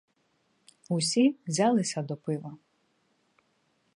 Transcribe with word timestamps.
Усі 0.89 1.35
взялися 1.47 2.01
до 2.01 2.17
пива. 2.17 2.57